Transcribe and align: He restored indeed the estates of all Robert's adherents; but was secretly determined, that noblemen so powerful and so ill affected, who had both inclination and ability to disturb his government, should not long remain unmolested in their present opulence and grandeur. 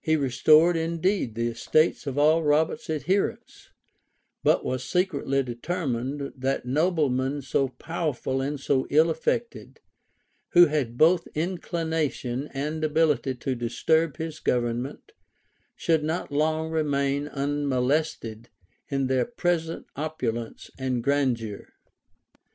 He 0.00 0.16
restored 0.16 0.74
indeed 0.74 1.34
the 1.34 1.48
estates 1.48 2.06
of 2.06 2.16
all 2.16 2.42
Robert's 2.42 2.88
adherents; 2.88 3.68
but 4.42 4.64
was 4.64 4.82
secretly 4.82 5.42
determined, 5.42 6.32
that 6.34 6.64
noblemen 6.64 7.42
so 7.42 7.68
powerful 7.68 8.40
and 8.40 8.58
so 8.58 8.86
ill 8.88 9.10
affected, 9.10 9.80
who 10.52 10.64
had 10.64 10.96
both 10.96 11.26
inclination 11.34 12.48
and 12.54 12.82
ability 12.82 13.34
to 13.34 13.54
disturb 13.54 14.16
his 14.16 14.40
government, 14.40 15.12
should 15.76 16.02
not 16.04 16.32
long 16.32 16.70
remain 16.70 17.28
unmolested 17.28 18.48
in 18.88 19.08
their 19.08 19.26
present 19.26 19.84
opulence 19.94 20.70
and 20.78 21.04
grandeur. 21.04 21.68